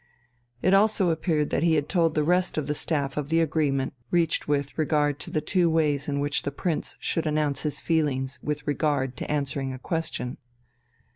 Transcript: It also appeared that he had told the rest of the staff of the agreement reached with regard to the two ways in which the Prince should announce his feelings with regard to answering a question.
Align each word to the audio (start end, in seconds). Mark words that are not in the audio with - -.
It 0.63 0.73
also 0.73 1.11
appeared 1.11 1.51
that 1.51 1.61
he 1.61 1.75
had 1.75 1.87
told 1.87 2.15
the 2.15 2.23
rest 2.23 2.57
of 2.57 2.65
the 2.65 2.73
staff 2.73 3.17
of 3.17 3.29
the 3.29 3.39
agreement 3.39 3.93
reached 4.09 4.47
with 4.47 4.75
regard 4.75 5.19
to 5.19 5.29
the 5.29 5.41
two 5.41 5.69
ways 5.69 6.07
in 6.07 6.19
which 6.19 6.41
the 6.41 6.49
Prince 6.49 6.97
should 6.99 7.27
announce 7.27 7.61
his 7.61 7.79
feelings 7.79 8.39
with 8.41 8.65
regard 8.65 9.15
to 9.17 9.29
answering 9.29 9.71
a 9.71 9.77
question. 9.77 10.37